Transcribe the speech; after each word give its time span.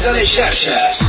Novetats 0.00 0.06
a 0.08 0.12
les 0.16 0.30
xarxes. 0.32 1.00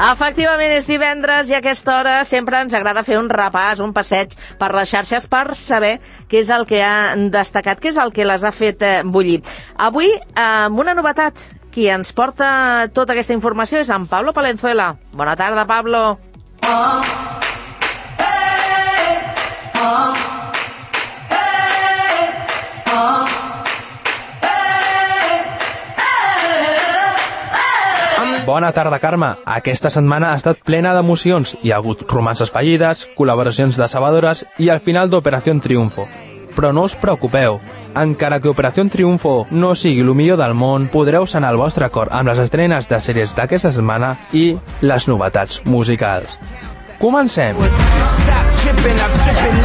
Efectivament, 0.00 0.72
és 0.78 0.86
divendres 0.88 1.50
i 1.50 1.56
a 1.56 1.58
aquesta 1.60 1.98
hora 1.98 2.14
sempre 2.24 2.62
ens 2.64 2.72
agrada 2.72 3.02
fer 3.04 3.18
un 3.20 3.28
repàs, 3.28 3.82
un 3.84 3.92
passeig 3.92 4.32
per 4.58 4.70
les 4.72 4.88
xarxes 4.88 5.26
per 5.28 5.52
saber 5.60 5.98
què 6.30 6.40
és 6.40 6.48
el 6.48 6.64
que 6.64 6.80
ha 6.80 7.12
destacat, 7.34 7.82
què 7.82 7.92
és 7.92 8.00
el 8.00 8.14
que 8.16 8.24
les 8.24 8.44
ha 8.44 8.52
fet 8.56 8.80
eh, 8.80 9.02
bullir. 9.04 9.42
Avui, 9.76 10.08
eh, 10.08 10.40
amb 10.40 10.80
una 10.80 10.96
novetat, 10.96 11.36
qui 11.72 11.90
ens 11.92 12.16
porta 12.16 12.88
tota 12.96 13.12
aquesta 13.12 13.36
informació 13.36 13.84
és 13.84 13.92
en 13.92 14.08
Pablo 14.08 14.32
Palenzuela. 14.32 14.94
Bona 15.12 15.36
tarda, 15.36 15.66
Pablo. 15.68 16.16
Oh. 16.64 17.02
Hey. 18.16 19.20
Oh. 19.84 20.11
Bona 28.44 28.72
tarda, 28.72 28.98
Carme. 28.98 29.36
Aquesta 29.46 29.88
setmana 29.90 30.32
ha 30.32 30.38
estat 30.40 30.58
plena 30.66 30.90
d'emocions. 30.96 31.54
Hi 31.62 31.70
ha 31.70 31.76
hagut 31.78 32.02
romances 32.10 32.50
fallides, 32.50 33.04
col·laboracions 33.14 33.78
decebedores 33.78 34.42
i 34.58 34.68
al 34.68 34.80
final 34.82 35.10
d'Operació 35.10 35.54
Triunfo. 35.62 36.08
Però 36.56 36.72
no 36.74 36.82
us 36.88 36.96
preocupeu, 36.98 37.60
encara 37.94 38.40
que 38.42 38.50
Operació 38.50 38.88
Triunfo 38.90 39.46
no 39.50 39.76
sigui 39.78 40.02
el 40.02 40.10
millor 40.18 40.42
del 40.42 40.56
món, 40.58 40.88
podreu 40.90 41.26
sanar 41.26 41.54
el 41.54 41.62
vostre 41.62 41.86
cor 41.94 42.10
amb 42.10 42.32
les 42.32 42.42
estrenes 42.42 42.90
de 42.90 42.98
sèries 42.98 43.36
d'aquesta 43.38 43.70
setmana 43.70 44.16
i 44.32 44.56
les 44.82 45.06
novetats 45.06 45.62
musicals. 45.64 46.40
Comencem! 46.98 47.54
Comencem 47.62 49.61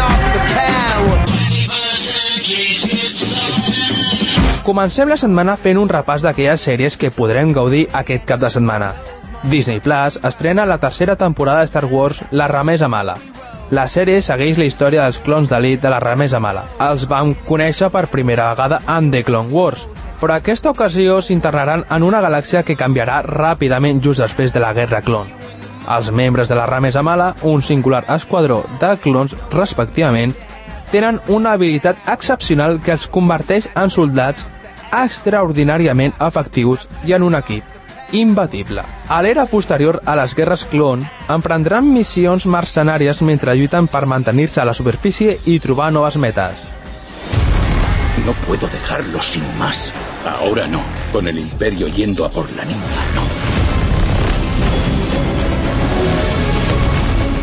la 4.76 5.16
setmana 5.16 5.56
fent 5.56 5.78
un 5.80 5.88
repàs 5.88 6.24
d'aquelles 6.26 6.60
sèries 6.60 6.98
que 6.98 7.12
podrem 7.12 7.54
gaudir 7.54 7.88
aquest 7.94 8.26
cap 8.26 8.40
de 8.40 8.50
setmana. 8.50 8.94
Disney 9.44 9.80
Plus 9.80 10.20
estrena 10.24 10.66
la 10.66 10.78
tercera 10.78 11.16
temporada 11.16 11.60
de 11.60 11.68
Star 11.68 11.86
Wars 11.86 12.20
La 12.32 12.48
Ramesa 12.48 12.90
Mala. 12.90 13.16
La 13.72 13.88
sèrie 13.88 14.22
segueix 14.22 14.58
la 14.58 14.66
història 14.66 15.04
dels 15.04 15.20
clons 15.20 15.48
d'elit 15.48 15.82
de 15.82 15.90
la 15.90 16.00
Ramesa 16.00 16.40
Mala. 16.40 16.66
Els 16.80 17.08
vam 17.08 17.34
conèixer 17.48 17.90
per 17.90 18.08
primera 18.08 18.50
vegada 18.50 18.82
en 18.88 19.10
The 19.12 19.24
Clone 19.24 19.52
Wars, 19.52 19.88
però 20.20 20.36
aquesta 20.36 20.72
ocasió 20.72 21.22
s'internaran 21.22 21.86
en 21.90 22.04
una 22.04 22.22
galàxia 22.22 22.64
que 22.64 22.76
canviarà 22.76 23.22
ràpidament 23.24 24.04
just 24.04 24.20
després 24.20 24.52
de 24.52 24.60
la 24.60 24.74
Guerra 24.74 25.02
Clon. 25.02 25.32
Els 25.88 26.12
membres 26.12 26.50
de 26.50 26.56
la 26.56 26.66
Ramesa 26.66 27.04
Mala, 27.04 27.34
un 27.44 27.62
singular 27.62 28.04
esquadró 28.10 28.66
de 28.82 28.98
clons 29.00 29.36
respectivament, 29.54 30.36
tenen 30.92 31.22
una 31.28 31.54
habilitat 31.54 31.98
excepcional 32.08 32.82
que 32.84 32.92
els 32.96 33.08
converteix 33.08 33.70
en 33.76 33.92
soldats 33.92 34.46
extraordinàriament 34.92 36.16
efectius 36.20 36.88
i 37.06 37.14
en 37.14 37.24
un 37.24 37.36
equip 37.36 37.78
imbatible. 38.12 38.84
A 39.10 39.22
l'era 39.22 39.46
posterior 39.46 40.00
a 40.06 40.16
les 40.16 40.34
guerres 40.36 40.64
clon, 40.72 41.04
emprendran 41.30 41.88
missions 41.92 42.48
mercenàries 42.48 43.22
mentre 43.22 43.56
lluiten 43.56 43.88
per 43.88 44.06
mantenir-se 44.06 44.62
a 44.62 44.66
la 44.66 44.74
superfície 44.74 45.40
i 45.46 45.60
trobar 45.60 45.92
noves 45.92 46.18
metes. 46.18 46.66
No 48.26 48.34
puedo 48.46 48.68
dejarlo 48.68 49.22
sin 49.22 49.44
más. 49.58 49.94
Ahora 50.26 50.68
no. 50.68 50.82
Con 51.12 51.28
el 51.28 51.40
imperio 51.40 51.88
yendo 51.88 52.26
a 52.26 52.30
por 52.30 52.52
la 52.52 52.66
niña, 52.66 53.00
no. 53.16 53.24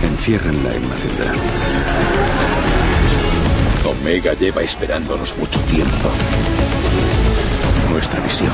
Enciérrenla 0.08 0.74
en 0.74 0.88
la 0.90 0.96
ciudad. 0.96 1.34
Omega 3.86 4.34
lleva 4.34 4.62
esperándonos 4.62 5.36
mucho 5.38 5.60
tiempo 5.60 6.10
nuestra 8.14 8.20
misión 8.22 8.52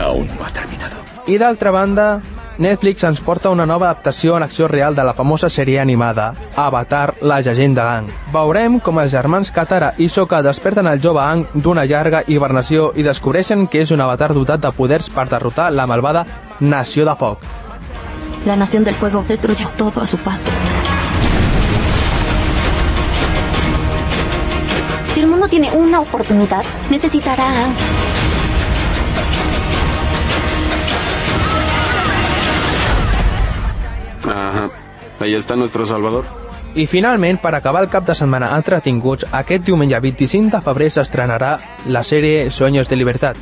aún 0.00 0.28
no 0.38 0.44
ha 0.44 0.50
terminado. 0.50 0.96
I 1.26 1.38
d'altra 1.38 1.70
banda, 1.70 2.20
Netflix 2.58 3.02
ens 3.04 3.20
porta 3.20 3.50
una 3.50 3.66
nova 3.66 3.90
adaptació 3.90 4.36
en 4.36 4.42
acció 4.42 4.68
real 4.68 4.94
de 4.94 5.04
la 5.04 5.14
famosa 5.14 5.50
sèrie 5.50 5.80
animada 5.80 6.32
Avatar, 6.56 7.14
la 7.20 7.40
llegenda 7.40 7.88
Ang. 7.96 8.08
Veurem 8.32 8.78
com 8.80 8.98
els 9.02 9.12
germans 9.12 9.50
Katara 9.50 9.92
i 9.98 10.08
Sokka 10.08 10.40
desperten 10.42 10.86
el 10.86 11.02
jove 11.02 11.22
Ang 11.22 11.46
d'una 11.54 11.84
llarga 11.84 12.22
hibernació 12.26 12.92
i 12.96 13.02
descobreixen 13.02 13.66
que 13.66 13.82
és 13.82 13.90
un 13.90 14.00
avatar 14.00 14.32
dotat 14.34 14.62
de 14.62 14.72
poders 14.72 15.10
per 15.10 15.28
derrotar 15.28 15.72
la 15.72 15.86
malvada 15.86 16.24
Nació 16.60 17.04
de 17.04 17.16
Foc. 17.18 17.42
La 18.46 18.56
Nación 18.56 18.84
del 18.84 18.94
Fuego 18.94 19.24
destruyó 19.28 19.68
todo 19.76 20.00
a 20.00 20.06
su 20.06 20.16
paso. 20.18 20.50
Tiene 25.50 25.70
una 25.72 26.00
oportunidad, 26.00 26.64
necesitará 26.90 27.66
a... 27.66 27.74
Ajá. 34.28 34.70
Ahí 35.20 35.34
está 35.34 35.56
nuestro 35.56 35.86
Salvador. 35.86 36.24
I 36.74 36.86
finalment, 36.86 37.40
per 37.40 37.54
acabar 37.54 37.82
el 37.82 37.88
cap 37.88 38.04
de 38.06 38.14
setmana 38.14 38.50
entretinguts, 38.54 39.24
aquest 39.32 39.64
diumenge 39.64 39.98
25 40.04 40.52
de 40.52 40.60
febrer 40.62 40.90
s'estrenarà 40.92 41.54
la 41.88 42.04
sèrie 42.04 42.50
Sueños 42.50 42.90
de 42.90 42.98
Libertad, 43.00 43.40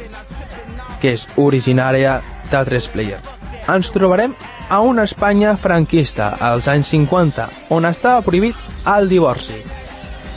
que 1.02 1.12
és 1.18 1.26
originària 1.36 2.20
de 2.52 2.62
3 2.70 2.88
Player. 2.94 3.18
Ens 3.66 3.90
trobarem 3.90 4.32
a 4.70 4.78
una 4.80 5.04
Espanya 5.04 5.56
franquista, 5.58 6.36
als 6.38 6.70
anys 6.70 6.94
50, 6.94 7.50
on 7.74 7.84
estava 7.90 8.22
prohibit 8.22 8.54
el 8.94 9.10
divorci. 9.10 9.58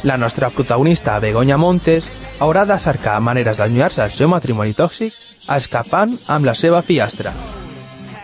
La 0.04 0.18
nostra 0.18 0.50
protagonista, 0.50 1.20
Begoña 1.20 1.58
Montes, 1.58 2.10
haurà 2.40 2.66
de 2.66 2.78
cercar 2.80 3.20
maneres 3.20 3.58
d'allunyar-se 3.60 4.02
del 4.02 4.16
seu 4.16 4.30
matrimoni 4.32 4.74
tòxic 4.74 5.14
escapant 5.50 6.16
amb 6.28 6.48
la 6.48 6.56
seva 6.56 6.82
fillastra. 6.82 7.34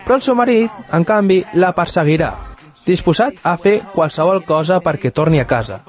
Però 0.06 0.16
el 0.16 0.22
seu 0.22 0.36
marit, 0.38 0.72
en 0.96 1.04
canvi, 1.04 1.42
la 1.54 1.74
perseguirà, 1.76 2.30
disposat 2.86 3.42
a 3.42 3.56
fer 3.60 3.80
qualsevol 3.92 4.44
cosa 4.46 4.78
perquè 4.80 5.12
torni 5.12 5.40
a 5.42 5.46
casa. 5.50 5.82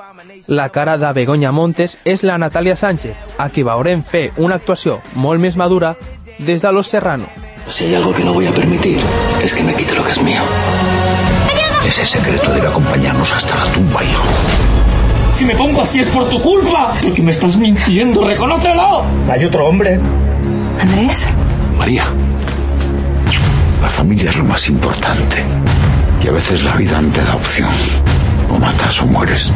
La 0.47 0.67
cara 0.75 0.97
de 0.97 1.13
Begoña 1.13 1.53
Montes 1.53 1.99
és 2.03 2.23
la 2.25 2.39
Natàlia 2.41 2.75
Sánchez, 2.75 3.37
a 3.37 3.47
qui 3.49 3.63
veurem 3.63 4.03
fer 4.03 4.31
una 4.37 4.57
actuació 4.59 4.99
molt 5.15 5.39
més 5.39 5.55
madura 5.55 5.95
des 6.39 6.61
de 6.61 6.71
Los 6.71 6.87
Serrano. 6.87 7.29
Si 7.69 7.85
hay 7.85 7.95
algo 7.95 8.13
que 8.13 8.23
no 8.23 8.33
voy 8.33 8.47
a 8.47 8.51
permitir, 8.51 8.99
es 9.43 9.53
que 9.53 9.63
me 9.63 9.75
quite 9.75 9.95
lo 9.95 10.03
que 10.03 10.11
es 10.11 10.21
mío. 10.21 10.41
Ese 11.85 12.05
secreto 12.05 12.51
debe 12.51 12.67
acompañarnos 12.67 13.33
hasta 13.33 13.55
la 13.55 13.71
tumba, 13.71 14.03
hijo. 14.03 14.86
Si 15.37 15.45
me 15.45 15.55
pongo 15.55 15.83
así 15.83 15.99
es 15.99 16.07
por 16.07 16.27
tu 16.31 16.41
culpa. 16.41 16.95
Porque 16.99 17.21
me 17.21 17.29
estás 17.29 17.55
mintiendo, 17.57 18.25
reconócelo. 18.25 19.05
Hay 19.29 19.45
otro 19.45 19.67
hombre. 19.67 19.99
Andrés, 20.81 21.27
María, 21.77 22.05
la 23.79 23.87
familia 23.87 24.31
es 24.31 24.37
lo 24.37 24.45
más 24.45 24.67
importante. 24.67 25.43
Y 26.23 26.27
a 26.27 26.31
veces 26.31 26.63
la 26.63 26.75
vida 26.75 26.99
no 26.99 27.09
te 27.09 27.23
da 27.23 27.35
opción. 27.35 27.69
O 28.49 28.57
matas 28.57 28.99
o 29.03 29.05
mueres. 29.05 29.53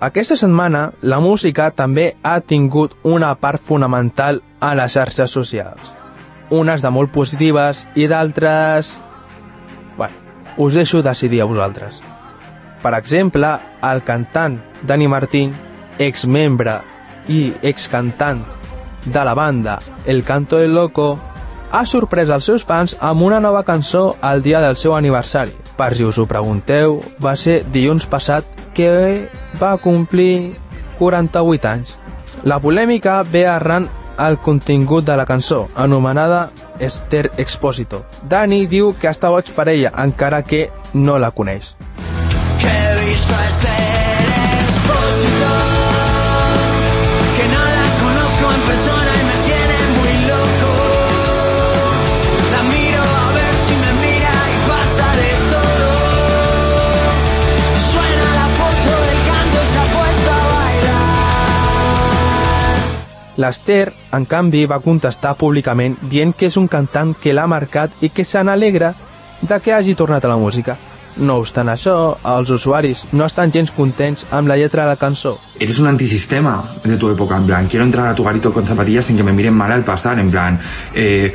Aquesta 0.00 0.36
setmana, 0.36 0.92
la 1.00 1.18
música 1.18 1.70
també 1.70 2.10
ha 2.22 2.40
tingut 2.44 2.92
una 3.04 3.32
part 3.40 3.62
fonamental 3.62 4.42
a 4.60 4.74
les 4.76 5.00
xarxes 5.00 5.30
socials. 5.30 6.01
Unes 6.52 6.82
de 6.84 6.90
molt 6.92 7.12
positives 7.14 7.86
i 7.96 8.06
d'altres... 8.10 8.92
Bueno, 9.96 10.14
us 10.60 10.76
deixo 10.76 11.00
decidir 11.02 11.40
a 11.40 11.48
vosaltres. 11.48 12.02
Per 12.82 12.92
exemple, 12.98 13.54
el 13.88 14.02
cantant 14.04 14.58
Dani 14.84 15.08
Martín, 15.08 15.54
exmembre 15.98 16.80
i 17.30 17.52
excantant 17.62 18.42
de 19.06 19.24
la 19.24 19.34
banda 19.34 19.78
El 20.04 20.24
Canto 20.24 20.58
del 20.58 20.74
Loco, 20.74 21.18
ha 21.72 21.86
sorprès 21.88 22.28
els 22.28 22.44
seus 22.44 22.66
fans 22.68 22.96
amb 23.00 23.22
una 23.24 23.40
nova 23.40 23.62
cançó 23.64 24.18
al 24.20 24.42
dia 24.42 24.60
del 24.60 24.76
seu 24.76 24.92
aniversari. 24.94 25.54
Per 25.78 25.94
si 25.96 26.04
us 26.04 26.18
ho 26.20 26.26
pregunteu, 26.28 26.98
va 27.22 27.32
ser 27.36 27.62
dilluns 27.72 28.04
passat 28.04 28.44
que 28.76 29.30
va 29.60 29.78
complir 29.80 30.52
48 30.98 31.68
anys. 31.70 31.96
La 32.44 32.60
polèmica 32.60 33.22
ve 33.24 33.46
arran 33.48 33.88
al 34.16 34.38
contingut 34.40 35.04
de 35.04 35.16
la 35.16 35.26
cançó, 35.26 35.68
anomenada 35.74 36.50
Esther 36.78 37.30
Expósito. 37.36 38.04
Dani 38.28 38.66
diu 38.66 38.92
que 38.98 39.10
està 39.10 39.30
boig 39.32 39.50
per 39.56 39.68
ella, 39.72 39.92
encara 40.04 40.42
que 40.42 40.68
no 40.94 41.18
la 41.18 41.30
coneix. 41.30 41.74
Que 42.60 42.70
he 42.70 43.04
visto 43.06 43.34
a 43.34 43.48
Esther 43.48 44.01
L'Ester, 63.42 63.90
en 64.14 64.24
canvi, 64.28 64.64
va 64.70 64.82
contestar 64.84 65.34
públicament 65.40 65.96
dient 66.10 66.32
que 66.36 66.46
és 66.46 66.56
un 66.60 66.68
cantant 66.70 67.16
que 67.18 67.34
l'ha 67.34 67.48
marcat 67.50 68.04
i 68.06 68.12
que 68.14 68.24
se 68.24 68.42
n'alegra 68.42 68.92
de 69.42 69.58
que 69.60 69.74
hagi 69.74 69.96
tornat 69.98 70.24
a 70.24 70.30
la 70.30 70.38
música. 70.38 70.76
No 71.16 71.36
obstant 71.42 71.68
això, 71.68 71.94
els 72.24 72.50
usuaris 72.54 73.04
no 73.12 73.26
estan 73.28 73.52
gens 73.52 73.72
contents 73.76 74.24
amb 74.30 74.48
la 74.48 74.56
lletra 74.56 74.86
de 74.86 74.94
la 74.94 75.00
cançó. 75.00 75.34
Eres 75.60 75.80
un 75.82 75.90
antisistema 75.90 76.54
de 76.84 76.96
tu 76.96 77.10
época, 77.10 77.36
en 77.36 77.46
plan, 77.50 77.68
quiero 77.68 77.84
entrar 77.84 78.06
a 78.08 78.14
tu 78.14 78.24
garito 78.24 78.52
con 78.52 78.66
zapatillas 78.66 79.06
sin 79.06 79.16
que 79.16 79.26
me 79.26 79.32
miren 79.32 79.54
mal 79.54 79.72
al 79.72 79.84
pasar, 79.84 80.18
en 80.18 80.30
plan, 80.30 80.60
eh, 80.94 81.34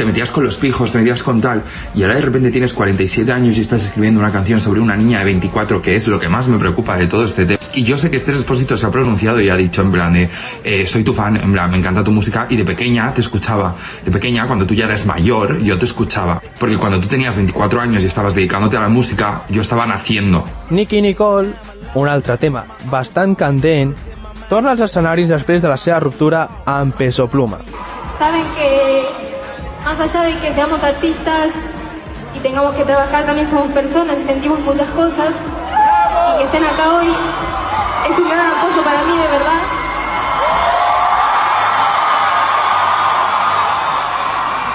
te 0.00 0.06
metías 0.06 0.30
con 0.30 0.44
los 0.44 0.56
pijos, 0.56 0.92
te 0.92 0.96
metías 0.96 1.22
con 1.22 1.42
tal, 1.42 1.62
y 1.94 2.02
ahora 2.04 2.14
de 2.14 2.22
repente 2.22 2.50
tienes 2.50 2.72
47 2.72 3.30
años 3.30 3.58
y 3.58 3.60
estás 3.60 3.84
escribiendo 3.84 4.18
una 4.18 4.32
canción 4.32 4.58
sobre 4.58 4.80
una 4.80 4.96
niña 4.96 5.18
de 5.18 5.26
24, 5.26 5.82
que 5.82 5.94
es 5.94 6.08
lo 6.08 6.18
que 6.18 6.26
más 6.26 6.48
me 6.48 6.56
preocupa 6.56 6.96
de 6.96 7.06
todo 7.06 7.26
este 7.26 7.44
tema. 7.44 7.60
Y 7.74 7.82
yo 7.82 7.98
sé 7.98 8.10
que 8.10 8.16
este 8.16 8.30
expósito 8.30 8.78
se 8.78 8.86
ha 8.86 8.90
pronunciado 8.90 9.42
y 9.42 9.50
ha 9.50 9.56
dicho 9.58 9.82
en 9.82 9.92
plan 9.92 10.14
de, 10.14 10.30
eh, 10.64 10.86
soy 10.86 11.04
tu 11.04 11.12
fan, 11.12 11.36
en 11.36 11.52
plan, 11.52 11.70
me 11.70 11.76
encanta 11.76 12.02
tu 12.02 12.12
música, 12.12 12.46
y 12.48 12.56
de 12.56 12.64
pequeña 12.64 13.12
te 13.12 13.20
escuchaba. 13.20 13.76
De 14.02 14.10
pequeña, 14.10 14.46
cuando 14.46 14.64
tú 14.64 14.72
ya 14.72 14.86
eres 14.86 15.04
mayor, 15.04 15.60
yo 15.60 15.76
te 15.76 15.84
escuchaba. 15.84 16.40
Porque 16.58 16.78
cuando 16.78 16.98
tú 16.98 17.06
tenías 17.06 17.36
24 17.36 17.82
años 17.82 18.02
y 18.02 18.06
estabas 18.06 18.34
dedicándote 18.34 18.78
a 18.78 18.80
la 18.80 18.88
música, 18.88 19.42
yo 19.50 19.60
estaba 19.60 19.84
naciendo. 19.84 20.46
Nicky 20.70 21.02
Nicole, 21.02 21.50
un 21.94 22.08
altre 22.08 22.38
tema 22.38 22.64
bastant 22.90 23.36
candent, 23.36 23.94
torna 24.48 24.70
als 24.70 24.80
escenaris 24.80 25.28
després 25.28 25.60
de 25.60 25.68
la 25.68 25.76
seva 25.76 26.00
ruptura 26.00 26.48
amb 26.64 26.96
Peso 26.96 27.28
Pluma. 27.28 27.60
Saben 28.18 28.44
que 28.56 29.19
más 29.84 29.98
allá 29.98 30.22
de 30.22 30.34
que 30.38 30.52
seamos 30.52 30.82
artistas 30.82 31.48
y 32.34 32.40
tengamos 32.40 32.72
que 32.74 32.84
trabajar, 32.84 33.26
también 33.26 33.48
somos 33.48 33.72
personas 33.72 34.18
y 34.18 34.24
sentimos 34.24 34.60
muchas 34.60 34.88
cosas. 34.88 35.30
Y 35.30 36.38
que 36.38 36.44
estén 36.44 36.64
acá 36.64 36.94
hoy 36.94 37.14
es 38.08 38.18
un 38.18 38.28
gran 38.28 38.46
apoyo 38.46 38.82
para 38.82 39.02
mí, 39.02 39.16
de 39.16 39.28
verdad. 39.28 39.60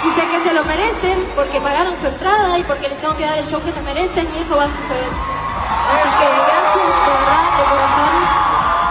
Y 0.05 0.09
sé 0.11 0.27
que 0.27 0.39
se 0.41 0.53
lo 0.53 0.63
merecen 0.65 1.27
porque 1.35 1.59
pagaron 1.59 1.93
su 1.99 2.07
entrada 2.07 2.57
y 2.57 2.63
porque 2.63 2.89
les 2.89 3.01
tengo 3.01 3.15
que 3.15 3.25
dar 3.25 3.37
el 3.37 3.45
show 3.45 3.61
que 3.63 3.71
se 3.71 3.81
merecen 3.81 4.27
y 4.35 4.41
eso 4.41 4.57
va 4.57 4.63
a 4.63 4.67
suceder. 4.67 5.11
Así 5.93 6.09
que 6.19 6.25
gracias, 6.25 6.75
de 6.75 7.11
verdad, 7.13 7.43
de 7.57 7.63
corazón. 7.63 8.15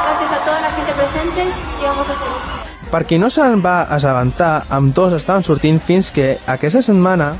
Gracias 0.05 0.33
a 0.33 0.45
toda 0.45 0.61
la 0.61 0.71
gente 0.71 0.93
presente 0.93 1.55
y 1.81 1.85
vamos 1.85 2.07
a 2.07 2.13
seguir. 2.13 2.64
Per 2.95 3.03
qui 3.11 3.17
no 3.19 3.27
se'n 3.27 3.59
va 3.59 3.89
assabentar, 3.91 4.69
amb 4.71 4.93
dos 4.95 5.17
estaven 5.17 5.43
sortint 5.43 5.81
fins 5.83 6.13
que 6.15 6.29
aquesta 6.53 6.79
setmana 6.87 7.33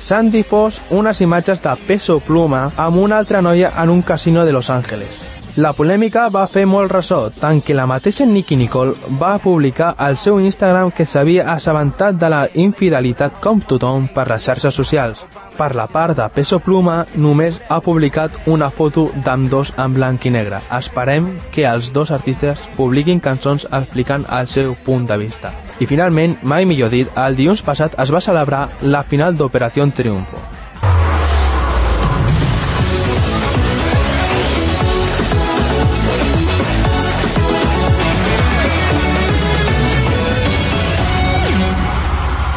s'han 0.00 0.30
difós 0.32 0.78
unes 0.96 1.20
imatges 1.20 1.60
de 1.60 1.74
Peso 1.84 2.16
Pluma 2.24 2.62
amb 2.80 2.96
una 3.02 3.18
altra 3.20 3.42
noia 3.44 3.74
en 3.76 3.92
un 3.92 4.00
casino 4.00 4.46
de 4.46 4.54
Los 4.56 4.70
Angeles. 4.72 5.18
La 5.60 5.74
polèmica 5.76 6.30
va 6.32 6.46
fer 6.48 6.64
molt 6.64 6.94
ressò, 6.94 7.20
tant 7.28 7.60
que 7.60 7.76
la 7.76 7.84
mateixa 7.90 8.24
Nicky 8.24 8.56
Nicole 8.56 8.96
va 9.20 9.34
publicar 9.44 9.92
al 9.98 10.16
seu 10.16 10.40
Instagram 10.40 10.94
que 10.96 11.04
s'havia 11.04 11.50
assabentat 11.58 12.16
de 12.16 12.32
la 12.32 12.46
infidelitat 12.54 13.36
com 13.44 13.60
tothom 13.60 14.08
per 14.14 14.30
les 14.32 14.48
xarxes 14.48 14.80
socials. 14.80 15.26
Per 15.60 15.74
la 15.76 15.84
part 15.92 16.16
de 16.16 16.24
Peso 16.32 16.56
Pluma, 16.64 17.02
només 17.20 17.58
ha 17.68 17.82
publicat 17.84 18.46
una 18.48 18.70
foto 18.72 19.02
d'ambdós 19.26 19.74
en 19.76 19.92
blanc 19.92 20.24
i 20.24 20.32
negre. 20.32 20.56
Esperem 20.72 21.26
que 21.52 21.66
els 21.68 21.90
dos 21.92 22.08
artistes 22.16 22.62
publiquin 22.78 23.20
cançons 23.20 23.66
explicant 23.68 24.24
el 24.38 24.48
seu 24.48 24.72
punt 24.86 25.04
de 25.04 25.20
vista. 25.20 25.52
I 25.76 25.84
finalment, 25.84 26.38
mai 26.40 26.64
millor 26.64 26.88
dit, 26.88 27.12
el 27.12 27.36
dilluns 27.36 27.60
passat 27.60 28.00
es 28.00 28.08
va 28.08 28.24
celebrar 28.24 28.70
la 28.80 29.04
final 29.04 29.36
d'Operació 29.36 29.84
Triunfo. 29.92 30.40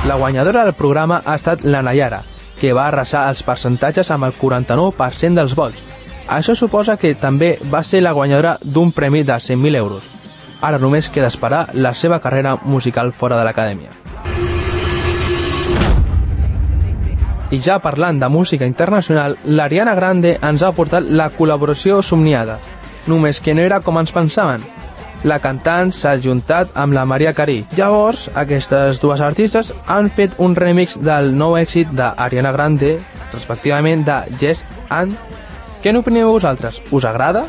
La 0.08 0.16
guanyadora 0.16 0.64
del 0.64 0.74
programa 0.74 1.22
ha 1.26 1.36
estat 1.36 1.64
la 1.64 1.82
Nayara, 1.82 2.24
que 2.64 2.72
va 2.72 2.86
arrasar 2.88 3.26
els 3.28 3.42
percentatges 3.44 4.08
amb 4.14 4.24
el 4.24 4.32
49% 4.40 5.36
dels 5.36 5.52
vots. 5.60 5.82
Això 6.32 6.54
suposa 6.56 6.94
que 6.96 7.10
també 7.20 7.58
va 7.74 7.82
ser 7.84 8.00
la 8.00 8.14
guanyadora 8.16 8.54
d'un 8.64 8.94
premi 8.96 9.26
de 9.28 9.36
100.000 9.36 9.76
euros. 9.76 10.06
Ara 10.64 10.80
només 10.80 11.10
queda 11.12 11.28
esperar 11.28 11.66
la 11.74 11.92
seva 11.94 12.22
carrera 12.24 12.56
musical 12.64 13.12
fora 13.12 13.36
de 13.36 13.44
l'acadèmia. 13.44 13.92
I 17.52 17.60
ja 17.60 17.82
parlant 17.84 18.24
de 18.24 18.32
música 18.32 18.66
internacional, 18.66 19.36
l'Ariana 19.44 19.98
Grande 20.00 20.38
ens 20.40 20.64
ha 20.64 20.72
portat 20.72 21.12
la 21.12 21.28
col·laboració 21.36 22.00
somniada. 22.02 22.62
Només 23.12 23.44
que 23.44 23.52
no 23.54 23.68
era 23.68 23.82
com 23.84 24.00
ens 24.00 24.16
pensaven. 24.16 24.64
La 25.24 25.38
cantant 25.40 25.94
s'ha 25.96 26.18
juntat 26.20 26.74
amb 26.76 26.92
la 26.92 27.06
Maria 27.08 27.32
Carey. 27.32 27.62
Llavors, 27.78 28.26
aquestes 28.36 29.00
dues 29.00 29.22
artistes 29.24 29.70
han 29.88 30.10
fet 30.12 30.36
un 30.44 30.52
remix 30.60 30.98
del 31.00 31.32
nou 31.40 31.56
èxit 31.56 31.94
d'Ariana 31.96 32.52
Grande, 32.52 32.98
respectivament 33.32 34.04
de 34.04 34.20
Yes 34.42 34.66
and... 34.92 35.16
Què 35.84 35.96
n'opineu 35.96 36.36
vosaltres? 36.36 36.82
Us 36.92 37.08
agrada? 37.08 37.48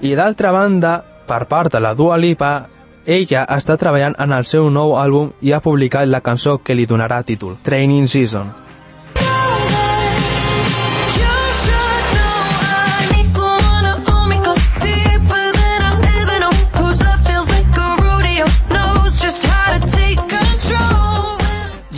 I 0.00 0.14
d'altra 0.16 0.50
banda, 0.54 1.00
per 1.30 1.46
part 1.46 1.70
de 1.70 1.78
la 1.78 1.94
Dua 1.94 2.16
Lipa, 2.18 2.66
ella 3.06 3.44
està 3.54 3.76
treballant 3.78 4.16
en 4.18 4.34
el 4.34 4.48
seu 4.50 4.66
nou 4.70 4.96
àlbum 4.98 5.30
i 5.46 5.52
ha 5.54 5.62
publicat 5.62 6.10
la 6.10 6.20
cançó 6.26 6.58
que 6.58 6.74
li 6.74 6.88
donarà 6.90 7.22
títol, 7.22 7.54
Training 7.62 8.08
Season. 8.10 8.50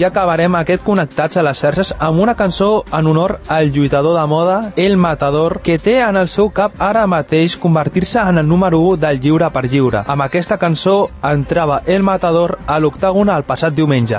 I 0.03 0.05
acabarem 0.05 0.57
aquest 0.59 0.83
Connectats 0.83 1.39
a 1.39 1.43
les 1.47 1.61
xarxes 1.63 1.93
amb 2.03 2.19
una 2.25 2.33
cançó 2.35 2.83
en 2.99 3.07
honor 3.07 3.37
al 3.47 3.71
lluitador 3.71 4.19
de 4.19 4.25
moda, 4.27 4.57
El 4.75 4.97
Matador, 4.97 5.61
que 5.63 5.79
té 5.79 6.01
en 6.03 6.19
el 6.19 6.27
seu 6.27 6.51
cap 6.51 6.75
ara 6.83 7.07
mateix 7.07 7.55
convertir-se 7.55 8.19
en 8.19 8.43
el 8.43 8.49
número 8.49 8.81
1 8.83 8.99
del 9.07 9.21
lliure 9.23 9.53
per 9.55 9.69
lliure. 9.69 10.03
Amb 10.03 10.27
aquesta 10.27 10.59
cançó 10.59 10.97
entrava 11.23 11.85
El 11.87 12.03
Matador 12.03 12.59
a 12.67 12.81
l'octàgon 12.83 13.31
el 13.31 13.47
passat 13.47 13.79
diumenge. 13.79 14.19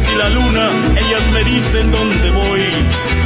Estrellas 0.00 0.10
y 0.10 0.16
la 0.16 0.28
luna, 0.30 0.70
ellas 0.96 1.30
me 1.32 1.44
dicen 1.44 1.90
dónde 1.90 2.30
voy. 2.30 3.19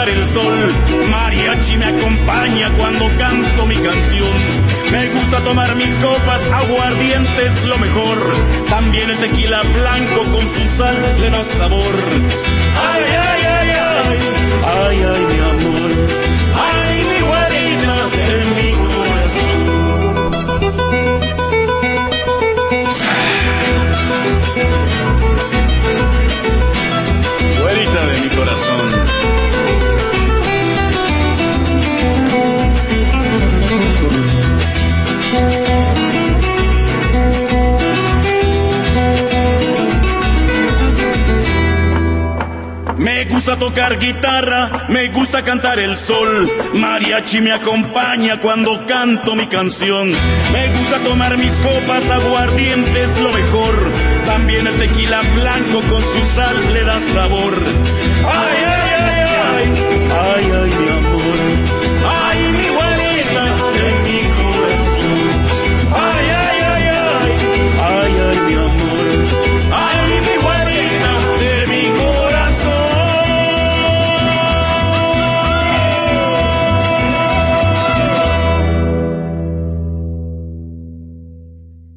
El 0.00 0.26
sol. 0.26 0.54
Mariachi 1.10 1.76
me 1.76 1.84
acompaña 1.84 2.72
cuando 2.78 3.08
canto 3.18 3.66
mi 3.66 3.76
canción. 3.76 4.32
Me 4.90 5.08
gusta 5.10 5.40
tomar 5.40 5.74
mis 5.76 5.94
copas, 5.96 6.44
aguardiente 6.46 7.46
es 7.46 7.64
lo 7.64 7.76
mejor. 7.76 8.18
También 8.70 9.10
el 9.10 9.18
tequila 9.18 9.60
blanco 9.62 10.24
con 10.34 10.48
su 10.48 10.66
sal 10.66 10.96
le 11.20 11.30
da 11.30 11.44
sabor. 11.44 11.94
Ay, 12.92 13.04
ay, 13.04 13.42
ay, 13.44 13.70
ay, 13.70 14.18
ay, 14.64 15.02
ay, 15.02 15.20
mi 15.28 15.40
amor. 15.50 15.81
Gusta 43.32 43.56
tocar 43.58 43.98
guitarra, 43.98 44.86
me 44.88 45.08
gusta 45.08 45.42
cantar 45.42 45.78
el 45.78 45.96
sol. 45.96 46.50
Mariachi 46.74 47.40
me 47.40 47.52
acompaña 47.52 48.40
cuando 48.40 48.86
canto 48.86 49.34
mi 49.34 49.46
canción. 49.46 50.10
Me 50.52 50.68
gusta 50.78 50.98
tomar 51.00 51.36
mis 51.38 51.52
copas, 51.54 52.10
aguardientes 52.10 53.20
lo 53.20 53.32
mejor. 53.32 53.90
También 54.26 54.66
el 54.66 54.78
tequila 54.78 55.20
blanco 55.34 55.80
con 55.88 56.02
su 56.02 56.22
sal 56.34 56.72
le 56.72 56.84
da 56.84 57.00
sabor. 57.00 57.54
Ay, 58.26 58.64
ay, 58.66 58.71